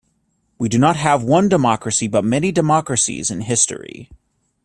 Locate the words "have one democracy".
0.95-2.07